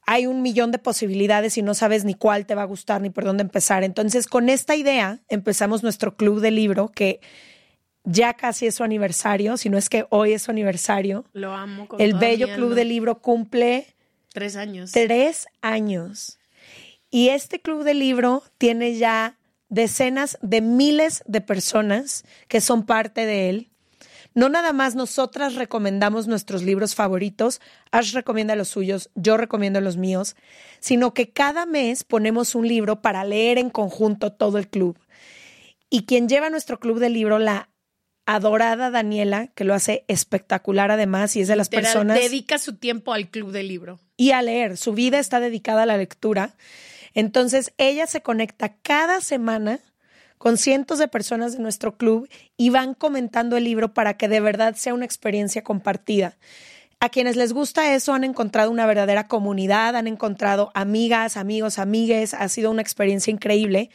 hay 0.05 0.25
un 0.25 0.41
millón 0.41 0.71
de 0.71 0.79
posibilidades 0.79 1.57
y 1.57 1.61
no 1.61 1.73
sabes 1.73 2.05
ni 2.05 2.13
cuál 2.13 2.45
te 2.45 2.55
va 2.55 2.61
a 2.61 2.65
gustar 2.65 3.01
ni 3.01 3.09
por 3.09 3.25
dónde 3.25 3.43
empezar. 3.43 3.83
Entonces, 3.83 4.25
con 4.25 4.47
esta 4.47 4.75
idea 4.75 5.19
empezamos 5.27 5.83
nuestro 5.83 6.15
club 6.15 6.39
de 6.39 6.51
libro 6.51 6.87
que 6.87 7.19
ya 8.05 8.33
casi 8.33 8.67
es 8.67 8.75
su 8.75 8.85
aniversario, 8.85 9.57
si 9.57 9.69
no 9.69 9.77
es 9.77 9.89
que 9.89 10.05
hoy 10.09 10.31
es 10.31 10.43
su 10.43 10.51
aniversario. 10.51 11.25
Lo 11.33 11.53
amo. 11.53 11.89
Con 11.89 11.99
El 11.99 12.13
Bello 12.13 12.47
Club 12.55 12.73
de 12.73 12.85
Libro 12.85 13.21
cumple 13.21 13.95
Tres 14.31 14.55
años. 14.55 14.93
tres 14.93 15.47
años. 15.61 16.39
Y 17.09 17.29
este 17.29 17.61
club 17.61 17.83
de 17.83 17.93
libro 17.93 18.43
tiene 18.57 18.97
ya 18.97 19.37
decenas 19.69 20.37
de 20.41 20.61
miles 20.61 21.23
de 21.25 21.41
personas 21.41 22.23
que 22.47 22.61
son 22.61 22.85
parte 22.85 23.25
de 23.25 23.49
él. 23.49 23.69
No 24.33 24.49
nada 24.49 24.71
más 24.71 24.93
nosotras 24.93 25.55
recomendamos 25.55 26.27
nuestros 26.27 26.61
libros 26.61 26.93
favoritos, 26.93 27.59
Ash 27.91 28.13
recomienda 28.13 28.55
los 28.55 28.67
suyos, 28.67 29.09
yo 29.15 29.35
recomiendo 29.35 29.81
los 29.81 29.97
míos, 29.97 30.35
sino 30.79 31.13
que 31.15 31.31
cada 31.31 31.65
mes 31.65 32.03
ponemos 32.03 32.53
un 32.53 32.67
libro 32.67 33.01
para 33.01 33.23
leer 33.23 33.57
en 33.57 33.71
conjunto 33.71 34.31
todo 34.31 34.59
el 34.59 34.67
club. 34.67 34.95
Y 35.89 36.03
quien 36.03 36.29
lleva 36.29 36.51
nuestro 36.51 36.79
club 36.79 36.99
de 36.99 37.09
libro, 37.09 37.39
la 37.39 37.69
adorada 38.27 38.91
Daniela, 38.91 39.47
que 39.55 39.63
lo 39.63 39.73
hace 39.73 40.03
espectacular 40.07 40.91
además 40.91 41.35
y 41.35 41.41
es 41.41 41.47
de 41.47 41.55
las 41.55 41.69
personas 41.69 42.19
Dedica 42.19 42.59
su 42.59 42.75
tiempo 42.75 43.13
al 43.13 43.29
club 43.29 43.51
de 43.51 43.63
libro. 43.63 43.99
y 44.17 44.31
a 44.31 44.41
leer. 44.41 44.77
Su 44.77 44.93
vida 44.93 45.17
está 45.17 45.39
dedicada 45.39 45.83
a 45.83 45.85
la 45.87 45.97
lectura. 45.97 46.55
Entonces, 47.17 47.73
ella 47.79 48.05
se 48.05 48.21
conecta 48.21 48.75
cada 48.83 49.21
semana 49.21 49.79
con 50.37 50.55
cientos 50.55 50.99
de 50.99 51.07
personas 51.07 51.53
de 51.53 51.63
nuestro 51.63 51.97
club 51.97 52.29
y 52.57 52.69
van 52.69 52.93
comentando 52.93 53.57
el 53.57 53.63
libro 53.63 53.91
para 53.91 54.17
que 54.17 54.27
de 54.27 54.39
verdad 54.39 54.75
sea 54.75 54.93
una 54.93 55.05
experiencia 55.05 55.63
compartida. 55.63 56.37
A 56.99 57.09
quienes 57.09 57.35
les 57.35 57.53
gusta 57.53 57.95
eso 57.95 58.13
han 58.13 58.23
encontrado 58.23 58.69
una 58.69 58.85
verdadera 58.85 59.27
comunidad, 59.27 59.95
han 59.95 60.05
encontrado 60.05 60.69
amigas, 60.75 61.37
amigos, 61.37 61.79
amigues, 61.79 62.35
ha 62.35 62.47
sido 62.49 62.69
una 62.69 62.83
experiencia 62.83 63.31
increíble. 63.31 63.89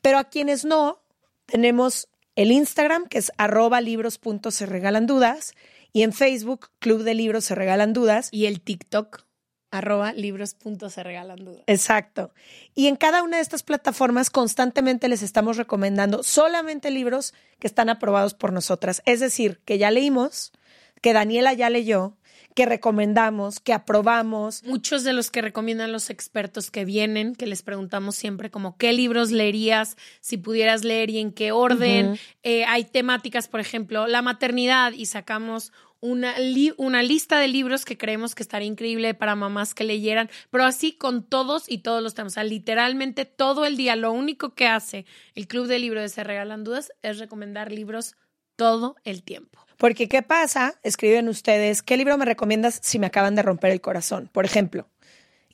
Pero 0.00 0.18
a 0.18 0.28
quienes 0.28 0.64
no, 0.64 1.02
tenemos 1.46 2.08
el 2.36 2.52
Instagram, 2.52 3.08
que 3.08 3.18
es 3.18 3.32
arroba 3.36 3.80
libros.se 3.80 4.66
regalan 4.66 5.08
dudas, 5.08 5.54
y 5.92 6.04
en 6.04 6.12
Facebook, 6.12 6.70
Club 6.78 7.02
de 7.02 7.14
Libros 7.14 7.46
se 7.46 7.56
regalan 7.56 7.92
dudas. 7.92 8.28
Y 8.30 8.46
el 8.46 8.60
TikTok, 8.60 9.24
arroba 9.70 10.12
libros 10.12 10.56
se 10.90 11.02
regalan 11.02 11.44
dudas. 11.44 11.62
Exacto. 11.66 12.32
Y 12.74 12.88
en 12.88 12.96
cada 12.96 13.22
una 13.22 13.36
de 13.36 13.42
estas 13.42 13.62
plataformas 13.62 14.30
constantemente 14.30 15.08
les 15.08 15.22
estamos 15.22 15.56
recomendando 15.56 16.22
solamente 16.22 16.90
libros 16.90 17.34
que 17.58 17.66
están 17.66 17.88
aprobados 17.88 18.34
por 18.34 18.52
nosotras. 18.52 19.02
Es 19.06 19.20
decir, 19.20 19.60
que 19.64 19.78
ya 19.78 19.90
leímos, 19.90 20.52
que 21.00 21.12
Daniela 21.12 21.52
ya 21.52 21.70
leyó, 21.70 22.16
que 22.60 22.66
recomendamos, 22.66 23.58
que 23.58 23.72
aprobamos. 23.72 24.62
Muchos 24.64 25.02
de 25.02 25.14
los 25.14 25.30
que 25.30 25.40
recomiendan 25.40 25.92
los 25.92 26.10
expertos 26.10 26.70
que 26.70 26.84
vienen, 26.84 27.34
que 27.34 27.46
les 27.46 27.62
preguntamos 27.62 28.16
siempre 28.16 28.50
como 28.50 28.76
qué 28.76 28.92
libros 28.92 29.30
leerías, 29.30 29.96
si 30.20 30.36
pudieras 30.36 30.84
leer 30.84 31.08
y 31.08 31.20
en 31.20 31.32
qué 31.32 31.52
orden. 31.52 32.18
Eh, 32.42 32.66
hay 32.66 32.84
temáticas, 32.84 33.48
por 33.48 33.60
ejemplo, 33.60 34.06
la 34.06 34.20
maternidad 34.20 34.92
y 34.92 35.06
sacamos 35.06 35.72
una, 36.00 36.38
li- 36.38 36.74
una 36.76 37.02
lista 37.02 37.40
de 37.40 37.48
libros 37.48 37.86
que 37.86 37.96
creemos 37.96 38.34
que 38.34 38.42
estaría 38.42 38.68
increíble 38.68 39.14
para 39.14 39.34
mamás 39.36 39.72
que 39.72 39.84
leyeran, 39.84 40.28
pero 40.50 40.64
así 40.64 40.92
con 40.92 41.24
todos 41.24 41.64
y 41.66 41.78
todos 41.78 42.02
los 42.02 42.12
temas. 42.12 42.32
O 42.32 42.34
sea, 42.34 42.44
literalmente 42.44 43.24
todo 43.24 43.64
el 43.64 43.78
día, 43.78 43.96
lo 43.96 44.12
único 44.12 44.54
que 44.54 44.66
hace 44.66 45.06
el 45.34 45.48
Club 45.48 45.66
de 45.66 45.78
Libros 45.78 46.02
de 46.02 46.08
Se 46.10 46.24
Regalan 46.24 46.64
Dudas 46.64 46.92
es 47.00 47.18
recomendar 47.18 47.72
libros 47.72 48.16
todo 48.56 48.96
el 49.04 49.22
tiempo. 49.22 49.60
Porque, 49.80 50.10
¿qué 50.10 50.20
pasa? 50.20 50.74
Escriben 50.82 51.26
ustedes, 51.26 51.82
¿qué 51.82 51.96
libro 51.96 52.18
me 52.18 52.26
recomiendas 52.26 52.80
si 52.82 52.98
me 52.98 53.06
acaban 53.06 53.34
de 53.34 53.40
romper 53.40 53.72
el 53.72 53.80
corazón? 53.80 54.28
Por 54.30 54.44
ejemplo. 54.44 54.86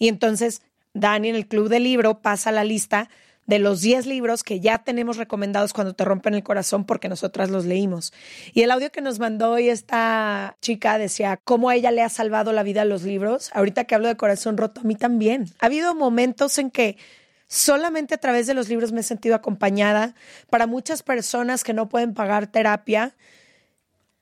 Y 0.00 0.09
entonces, 0.09 0.62
Dani 0.95 1.28
en 1.28 1.37
el 1.37 1.47
club 1.47 1.68
de 1.68 1.78
libro 1.78 2.23
pasa 2.23 2.50
la 2.50 2.64
lista 2.64 3.09
de 3.47 3.61
los 3.61 3.83
10 3.83 4.06
libros 4.06 4.42
que 4.42 4.59
ya 4.59 4.78
tenemos 4.78 5.16
recomendados 5.16 5.73
cuando 5.73 5.95
te 5.95 6.04
rompen 6.04 6.35
el 6.35 6.42
corazón 6.42 6.87
porque 6.87 7.09
nosotras 7.09 7.50
los 7.50 7.66
leímos. 7.66 8.12
Y 8.52 8.62
el 8.62 8.73
audio 8.73 8.90
que 8.90 9.00
nos 9.00 9.21
mandó 9.21 9.52
hoy 9.52 9.68
esta 9.68 10.56
chica 10.61 10.99
decía 10.99 11.38
cómo 11.45 11.71
a 11.71 11.76
ella 11.76 11.92
le 11.92 12.02
ha 12.02 12.09
salvado 12.09 12.52
la 12.52 12.64
vida 12.64 12.83
a 12.83 12.85
los 12.85 13.04
libros. 13.04 13.50
Ahorita 13.54 13.85
que 13.85 13.95
hablo 13.95 14.09
de 14.09 14.16
corazón 14.16 14.56
roto, 14.56 14.80
a 14.80 14.85
mí 14.85 14.97
también. 14.97 15.47
Ha 15.61 15.66
habido 15.66 15.95
momentos 15.95 16.59
en 16.59 16.73
que 16.73 16.97
solamente 17.47 18.16
a 18.16 18.18
través 18.18 18.49
de 18.49 18.54
los 18.54 18.68
libros 18.68 18.90
me 18.90 19.02
he 19.02 19.04
sentido 19.04 19.37
acompañada. 19.37 20.16
Para 20.50 20.66
muchas 20.66 21.04
personas 21.04 21.62
que 21.62 21.75
no 21.75 21.88
pueden 21.88 22.12
pagar 22.12 22.49
terapia, 22.49 23.14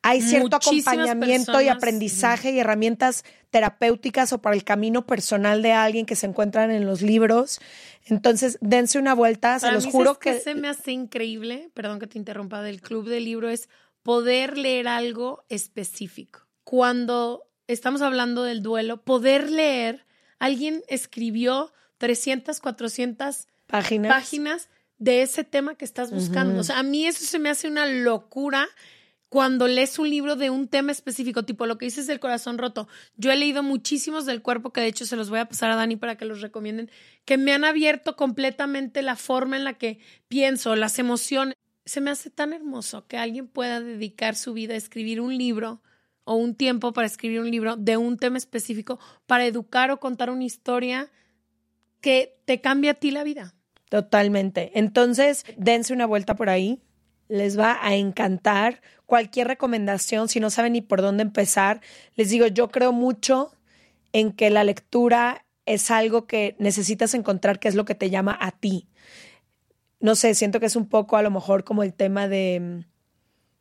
hay 0.04 0.20
cierto 0.20 0.58
Muchísimas 0.62 0.86
acompañamiento 0.86 1.62
y 1.62 1.68
aprendizaje 1.68 2.50
y 2.50 2.58
herramientas 2.58 3.24
terapéuticas 3.48 4.34
o 4.34 4.42
para 4.42 4.54
el 4.54 4.62
camino 4.62 5.06
personal 5.06 5.62
de 5.62 5.72
alguien 5.72 6.04
que 6.04 6.14
se 6.14 6.26
encuentran 6.26 6.70
en 6.70 6.84
los 6.84 7.00
libros. 7.00 7.58
Entonces, 8.04 8.58
dense 8.60 8.98
una 8.98 9.14
vuelta, 9.14 9.58
se 9.58 9.64
Para 9.64 9.76
los 9.76 9.86
mí, 9.86 9.92
juro 9.92 10.10
¿sabes 10.10 10.18
qué 10.18 10.32
que 10.34 10.40
se 10.40 10.54
me 10.54 10.68
hace 10.68 10.92
increíble, 10.92 11.70
perdón 11.72 12.00
que 12.00 12.06
te 12.06 12.18
interrumpa, 12.18 12.60
del 12.60 12.82
club 12.82 13.08
del 13.08 13.24
libro 13.24 13.48
es 13.48 13.70
poder 14.02 14.58
leer 14.58 14.88
algo 14.88 15.46
específico. 15.48 16.40
Cuando 16.64 17.44
estamos 17.66 18.02
hablando 18.02 18.44
del 18.44 18.62
duelo, 18.62 19.02
poder 19.02 19.50
leer, 19.50 20.04
alguien 20.38 20.82
escribió 20.86 21.72
300, 21.96 22.60
400 22.60 23.46
páginas. 23.66 24.12
páginas 24.12 24.68
de 24.98 25.22
ese 25.22 25.44
tema 25.44 25.76
que 25.76 25.86
estás 25.86 26.10
buscando. 26.10 26.60
O 26.60 26.64
sea, 26.64 26.80
a 26.80 26.82
mí 26.82 27.06
eso 27.06 27.24
se 27.24 27.38
me 27.38 27.48
hace 27.48 27.68
una 27.68 27.86
locura 27.86 28.68
cuando 29.34 29.66
lees 29.66 29.98
un 29.98 30.08
libro 30.08 30.36
de 30.36 30.48
un 30.48 30.68
tema 30.68 30.92
específico, 30.92 31.44
tipo 31.44 31.66
lo 31.66 31.76
que 31.76 31.86
dices 31.86 32.06
del 32.06 32.20
corazón 32.20 32.56
roto. 32.56 32.86
Yo 33.16 33.32
he 33.32 33.36
leído 33.36 33.64
muchísimos 33.64 34.26
del 34.26 34.42
cuerpo, 34.42 34.72
que 34.72 34.80
de 34.80 34.86
hecho 34.86 35.06
se 35.06 35.16
los 35.16 35.28
voy 35.28 35.40
a 35.40 35.48
pasar 35.48 35.72
a 35.72 35.74
Dani 35.74 35.96
para 35.96 36.16
que 36.16 36.24
los 36.24 36.40
recomienden, 36.40 36.88
que 37.24 37.36
me 37.36 37.52
han 37.52 37.64
abierto 37.64 38.14
completamente 38.14 39.02
la 39.02 39.16
forma 39.16 39.56
en 39.56 39.64
la 39.64 39.74
que 39.74 39.98
pienso, 40.28 40.76
las 40.76 41.00
emociones. 41.00 41.56
Se 41.84 42.00
me 42.00 42.12
hace 42.12 42.30
tan 42.30 42.52
hermoso 42.52 43.08
que 43.08 43.16
alguien 43.16 43.48
pueda 43.48 43.80
dedicar 43.80 44.36
su 44.36 44.52
vida 44.52 44.74
a 44.74 44.76
escribir 44.76 45.20
un 45.20 45.36
libro 45.36 45.82
o 46.22 46.36
un 46.36 46.54
tiempo 46.54 46.92
para 46.92 47.08
escribir 47.08 47.40
un 47.40 47.50
libro 47.50 47.74
de 47.74 47.96
un 47.96 48.18
tema 48.18 48.38
específico 48.38 49.00
para 49.26 49.46
educar 49.46 49.90
o 49.90 49.98
contar 49.98 50.30
una 50.30 50.44
historia 50.44 51.10
que 52.00 52.38
te 52.44 52.60
cambie 52.60 52.90
a 52.90 52.94
ti 52.94 53.10
la 53.10 53.24
vida. 53.24 53.52
Totalmente. 53.88 54.70
Entonces, 54.78 55.44
dense 55.56 55.92
una 55.92 56.06
vuelta 56.06 56.36
por 56.36 56.50
ahí. 56.50 56.80
Les 57.28 57.58
va 57.58 57.78
a 57.80 57.94
encantar 57.94 58.80
cualquier 59.06 59.48
recomendación. 59.48 60.28
Si 60.28 60.40
no 60.40 60.50
saben 60.50 60.74
ni 60.74 60.82
por 60.82 61.02
dónde 61.02 61.22
empezar, 61.22 61.80
les 62.16 62.30
digo, 62.30 62.46
yo 62.46 62.68
creo 62.68 62.92
mucho 62.92 63.52
en 64.12 64.32
que 64.32 64.50
la 64.50 64.64
lectura 64.64 65.44
es 65.66 65.90
algo 65.90 66.26
que 66.26 66.56
necesitas 66.58 67.14
encontrar 67.14 67.58
que 67.58 67.68
es 67.68 67.74
lo 67.74 67.84
que 67.84 67.94
te 67.94 68.10
llama 68.10 68.36
a 68.40 68.52
ti. 68.52 68.86
No 70.00 70.14
sé, 70.14 70.34
siento 70.34 70.60
que 70.60 70.66
es 70.66 70.76
un 70.76 70.88
poco 70.88 71.16
a 71.16 71.22
lo 71.22 71.30
mejor 71.30 71.64
como 71.64 71.82
el 71.82 71.94
tema 71.94 72.28
de 72.28 72.60
mm, 72.60 72.93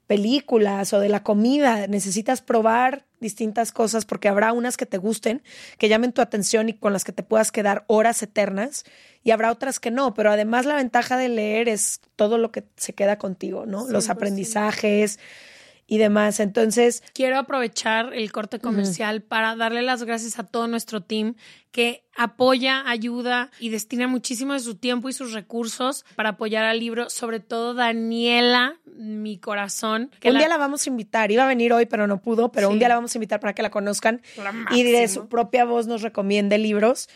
películas 0.07 0.93
o 0.93 1.00
de 1.00 1.10
la 1.10 1.24
comida. 1.24 1.88
Necesitas 1.88 2.41
probar 2.41 3.05
distintas 3.19 3.72
cosas 3.72 4.05
porque 4.05 4.27
habrá 4.27 4.53
unas 4.53 4.77
que 4.77 4.86
te 4.86 4.98
gusten, 4.98 5.41
que 5.77 5.89
llamen 5.89 6.12
tu 6.12 6.22
atención 6.22 6.69
y 6.69 6.74
con 6.74 6.93
las 6.93 7.03
que 7.03 7.13
te 7.13 7.24
puedas 7.24 7.51
quedar 7.51 7.86
horas 7.88 8.22
eternas 8.22 8.83
y 9.24 9.31
habrá 9.31 9.51
otras 9.51 9.79
que 9.79 9.91
no, 9.91 10.13
pero 10.13 10.31
además 10.31 10.65
la 10.65 10.75
ventaja 10.75 11.17
de 11.17 11.29
leer 11.29 11.69
es 11.69 12.01
todo 12.15 12.38
lo 12.38 12.51
que 12.51 12.65
se 12.75 12.93
queda 12.93 13.17
contigo, 13.17 13.65
¿no? 13.65 13.88
Los 13.88 14.07
100%. 14.07 14.12
aprendizajes 14.12 15.19
y 15.88 15.98
demás. 15.98 16.40
Entonces, 16.40 17.04
Quiero 17.13 17.38
aprovechar 17.38 18.13
el 18.13 18.32
corte 18.32 18.60
comercial 18.60 19.22
para 19.22 19.56
darle 19.56 19.82
las 19.82 20.04
gracias 20.04 20.40
a 20.40 20.44
todo 20.44 20.68
nuestro 20.68 21.02
team 21.02 21.36
que 21.72 22.04
apoya, 22.16 22.88
ayuda 22.88 23.50
y 23.60 23.70
destina 23.70 24.08
muchísimo 24.08 24.54
de 24.54 24.60
su 24.60 24.75
tiempo 24.75 25.10
y 25.10 25.13
sus 25.13 25.34
recursos 25.34 26.06
para 26.16 26.30
apoyar 26.30 26.63
al 26.66 26.80
libro, 26.80 27.10
sobre 27.10 27.40
todo 27.40 27.74
Daniela, 27.74 28.75
mi 28.86 29.38
corazón. 29.40 30.12
que 30.20 30.28
un 30.30 30.36
la- 30.36 30.40
día 30.42 30.50
la 30.50 30.58
vamos 30.58 30.86
a 30.86 30.90
invitar, 30.90 31.32
iba 31.32 31.44
a 31.44 31.48
venir 31.48 31.74
hoy, 31.74 31.86
pero 31.88 32.06
no 32.08 32.22
pudo, 32.22 32.52
pero 32.52 32.70
un 32.70 32.78
día 32.80 32.90
la 32.90 32.96
vamos 32.96 33.16
a 33.16 33.18
invitar 33.18 33.40
para 33.40 33.54
que 33.54 33.62
la 33.63 33.72
conozcan 33.72 34.22
y 34.72 34.84
de 34.84 35.08
su 35.08 35.28
propia 35.28 35.66
voz 35.66 35.88
nos 35.88 36.02
recomiende 36.04 36.58
libros. 36.60 37.10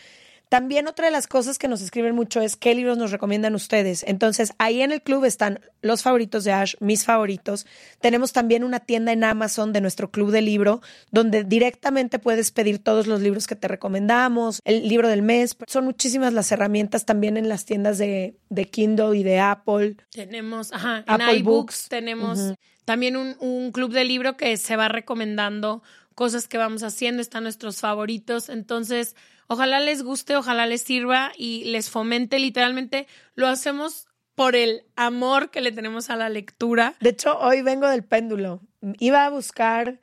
También 0.48 0.88
otra 0.88 1.06
de 1.06 1.10
las 1.10 1.26
cosas 1.26 1.58
que 1.58 1.68
nos 1.68 1.82
escriben 1.82 2.14
mucho 2.14 2.40
es 2.40 2.56
qué 2.56 2.74
libros 2.74 2.96
nos 2.96 3.10
recomiendan 3.10 3.54
ustedes. 3.54 4.04
Entonces, 4.06 4.52
ahí 4.58 4.80
en 4.80 4.92
el 4.92 5.02
club 5.02 5.24
están 5.24 5.60
los 5.82 6.02
favoritos 6.02 6.44
de 6.44 6.52
Ash, 6.52 6.74
mis 6.80 7.04
favoritos. 7.04 7.66
Tenemos 8.00 8.32
también 8.32 8.64
una 8.64 8.80
tienda 8.80 9.12
en 9.12 9.24
Amazon 9.24 9.72
de 9.72 9.80
nuestro 9.80 10.10
club 10.10 10.30
de 10.30 10.42
libro, 10.42 10.80
donde 11.10 11.44
directamente 11.44 12.18
puedes 12.18 12.50
pedir 12.50 12.78
todos 12.78 13.06
los 13.06 13.20
libros 13.20 13.46
que 13.46 13.56
te 13.56 13.68
recomendamos, 13.68 14.60
el 14.64 14.88
libro 14.88 15.08
del 15.08 15.22
mes. 15.22 15.56
Son 15.66 15.84
muchísimas 15.84 16.32
las 16.32 16.50
herramientas 16.50 17.04
también 17.04 17.36
en 17.36 17.48
las 17.48 17.64
tiendas 17.64 17.98
de, 17.98 18.36
de 18.48 18.64
Kindle 18.64 19.16
y 19.16 19.22
de 19.22 19.40
Apple. 19.40 19.96
Tenemos, 20.10 20.72
ajá, 20.72 21.04
en 21.06 21.14
Apple 21.14 21.38
iBooks 21.38 21.44
Books. 21.44 21.88
tenemos 21.88 22.54
también 22.84 23.16
un, 23.16 23.36
un 23.40 23.70
club 23.70 23.92
de 23.92 24.04
libro 24.06 24.38
que 24.38 24.56
se 24.56 24.76
va 24.76 24.88
recomendando 24.88 25.82
cosas 26.14 26.48
que 26.48 26.58
vamos 26.58 26.82
haciendo, 26.82 27.20
están 27.22 27.44
nuestros 27.44 27.80
favoritos. 27.80 28.48
Entonces, 28.48 29.14
ojalá 29.48 29.80
les 29.80 30.02
guste, 30.02 30.36
ojalá 30.36 30.66
les 30.66 30.82
sirva 30.82 31.32
y 31.36 31.64
les 31.64 31.90
fomente. 31.90 32.38
Literalmente 32.38 33.08
lo 33.34 33.48
hacemos 33.48 34.06
por 34.36 34.54
el 34.54 34.84
amor 34.94 35.50
que 35.50 35.60
le 35.60 35.72
tenemos 35.72 36.10
a 36.10 36.16
la 36.16 36.28
lectura. 36.28 36.94
De 37.00 37.10
hecho, 37.10 37.36
hoy 37.38 37.62
vengo 37.62 37.88
del 37.88 38.04
péndulo. 38.04 38.60
Iba 39.00 39.26
a 39.26 39.30
buscar 39.30 39.98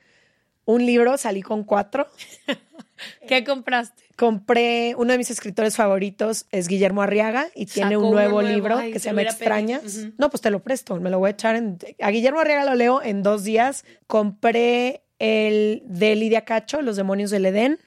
un 0.65 0.85
libro, 0.85 1.17
salí 1.17 1.41
con 1.41 1.63
cuatro. 1.63 2.07
¿Qué 3.27 3.43
compraste? 3.43 4.03
Compré, 4.17 4.95
uno 4.97 5.11
de 5.11 5.17
mis 5.17 5.29
escritores 5.29 5.75
favoritos 5.75 6.47
es 6.51 6.67
Guillermo 6.67 7.01
Arriaga 7.01 7.47
y 7.53 7.65
tiene 7.65 7.97
un 7.97 8.11
nuevo, 8.11 8.41
nuevo. 8.41 8.55
libro 8.55 8.77
Ay, 8.77 8.91
que 8.91 8.99
se 8.99 9.09
llama 9.09 9.21
Extrañas. 9.23 10.07
No, 10.17 10.29
pues 10.29 10.41
te 10.41 10.49
lo 10.49 10.63
presto, 10.63 10.99
me 10.99 11.09
lo 11.09 11.19
voy 11.19 11.29
a 11.29 11.31
echar 11.31 11.55
en... 11.55 11.77
A 12.01 12.09
Guillermo 12.11 12.39
Arriaga 12.39 12.65
lo 12.65 12.75
leo 12.75 13.01
en 13.01 13.23
dos 13.23 13.43
días. 13.43 13.85
Compré 14.07 15.03
el 15.19 15.83
de 15.85 16.15
Lidia 16.15 16.45
Cacho, 16.45 16.81
Los 16.81 16.95
demonios 16.95 17.31
del 17.31 17.45
Edén, 17.45 17.79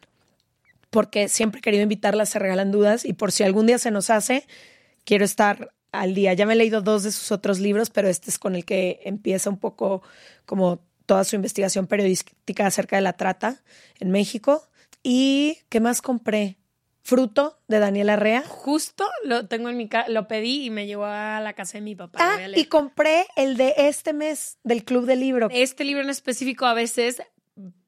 porque 0.91 1.29
siempre 1.29 1.59
he 1.59 1.63
querido 1.63 1.83
invitarla 1.83 2.23
a 2.23 2.27
Se 2.27 2.39
Regalan 2.39 2.71
Dudas 2.71 3.05
y 3.05 3.13
por 3.13 3.33
si 3.33 3.45
algún 3.45 3.67
día 3.67 3.79
se 3.79 3.91
nos 3.91 4.11
hace, 4.11 4.47
quiero 5.05 5.25
estar 5.25 5.73
al 5.93 6.15
día. 6.15 6.35
Ya 6.35 6.47
me 6.47 6.55
he 6.55 6.57
leído 6.57 6.81
dos 6.81 7.03
de 7.03 7.13
sus 7.13 7.33
otros 7.33 7.59
libros, 7.59 7.91
pero 7.91 8.09
este 8.09 8.31
es 8.31 8.39
con 8.39 8.55
el 8.55 8.65
que 8.65 9.01
empieza 9.05 9.51
un 9.51 9.59
poco 9.59 10.03
como 10.47 10.81
toda 11.07 11.25
su 11.25 11.37
investigación 11.37 11.87
periodística 11.87 12.67
acerca 12.67 12.97
de 12.97 13.03
la 13.03 13.15
trata 13.15 13.63
en 13.99 14.11
México. 14.11 14.69
¿Y 15.03 15.59
qué 15.69 15.81
más 15.81 16.03
compré? 16.03 16.59
Fruto 17.03 17.59
de 17.69 17.79
Daniela 17.79 18.17
Rea. 18.17 18.43
Justo 18.47 19.07
lo 19.25 19.47
tengo 19.47 19.71
en 19.71 19.79
mi 19.79 19.89
casa, 19.89 20.11
lo 20.11 20.29
pedí 20.29 20.67
y 20.67 20.71
me 20.71 20.87
llevó 20.87 21.07
a 21.07 21.41
la 21.41 21.55
casa 21.55 21.79
de 21.79 21.81
mi 21.81 21.95
papá. 21.95 22.19
Ah, 22.21 22.39
y 22.55 22.67
compré 22.67 23.27
el 23.37 23.57
de 23.57 23.73
este 23.79 24.13
mes 24.13 24.59
del 24.63 24.85
Club 24.85 25.07
del 25.07 25.21
Libro. 25.21 25.49
Este 25.51 25.85
libro 25.85 26.03
en 26.03 26.11
específico 26.11 26.67
a 26.67 26.75
veces 26.75 27.23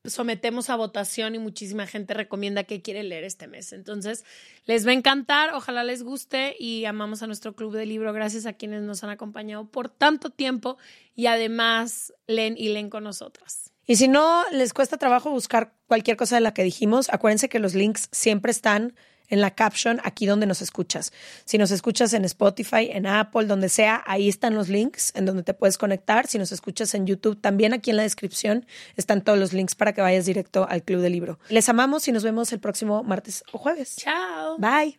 sometemos 0.05 0.71
a 0.71 0.77
votación 0.77 1.35
y 1.35 1.39
muchísima 1.39 1.87
gente 1.87 2.15
recomienda 2.15 2.65
que 2.65 2.83
quiere 2.83 3.03
leer 3.03 3.25
este 3.25 3.47
mes. 3.47 3.73
Entonces, 3.73 4.25
les 4.67 4.87
va 4.87 4.91
a 4.91 4.95
encantar, 4.95 5.53
ojalá 5.55 5.85
les 5.85 6.03
guste 6.03 6.57
y 6.59 6.85
amamos 6.87 7.23
a 7.23 7.27
nuestro 7.27 7.55
club 7.55 7.75
de 7.75 7.87
libro. 7.87 8.13
Gracias 8.13 8.47
a 8.47 8.55
quienes 8.55 8.83
nos 8.83 9.05
han 9.05 9.11
acompañado 9.11 9.67
por 9.69 9.89
tanto 9.89 10.31
tiempo 10.31 10.79
y 11.15 11.27
además 11.27 12.13
leen 12.27 12.57
y 12.57 12.71
leen 12.71 12.91
con 12.91 13.05
nosotras. 13.05 13.73
Y 13.87 13.97
si 13.97 14.09
no 14.09 14.45
les 14.53 14.73
cuesta 14.73 14.99
trabajo 14.99 15.31
buscar 15.31 15.75
cualquier 15.87 16.17
cosa 16.17 16.37
de 16.37 16.43
la 16.43 16.55
que 16.55 16.63
dijimos, 16.63 17.09
acuérdense 17.11 17.49
que 17.49 17.59
los 17.59 17.75
links 17.75 18.09
siempre 18.13 18.53
están 18.53 18.95
en 19.31 19.41
la 19.41 19.53
caption 19.53 20.01
aquí 20.05 20.27
donde 20.27 20.47
nos 20.47 20.61
escuchas. 20.61 21.13
Si 21.45 21.57
nos 21.57 21.71
escuchas 21.71 22.13
en 22.13 22.25
Spotify, 22.25 22.91
en 22.91 23.07
Apple, 23.07 23.47
donde 23.47 23.69
sea, 23.69 24.03
ahí 24.07 24.29
están 24.29 24.55
los 24.55 24.69
links 24.69 25.13
en 25.15 25.25
donde 25.25 25.43
te 25.43 25.55
puedes 25.55 25.79
conectar. 25.79 26.27
Si 26.27 26.39
nos 26.39 26.53
escuchas 26.53 26.95
en 26.95 27.07
YouTube, 27.07 27.41
también 27.41 27.73
aquí 27.73 27.91
en 27.91 27.97
la 27.97 28.03
descripción 28.03 28.67
están 28.97 29.23
todos 29.23 29.39
los 29.39 29.53
links 29.53 29.75
para 29.75 29.93
que 29.93 30.03
vayas 30.03 30.27
directo 30.27 30.67
al 30.69 30.83
Club 30.83 31.01
del 31.01 31.13
Libro. 31.13 31.39
Les 31.49 31.69
amamos 31.69 32.07
y 32.09 32.13
nos 32.13 32.23
vemos 32.23 32.53
el 32.53 32.61
próximo 32.61 33.03
martes 33.03 33.45
o 33.53 33.59
jueves. 33.59 33.97
Chao. 33.97 34.59
Bye. 34.59 34.99